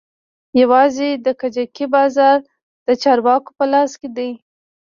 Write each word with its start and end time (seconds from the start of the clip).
يوازې 0.61 1.09
د 1.25 1.27
کجکي 1.41 1.85
بازار 1.95 2.37
د 2.87 2.89
چارواکو 3.03 3.49
په 3.57 3.65
لاس 3.71 3.91
کښې 3.99 4.09
دى. 4.17 4.31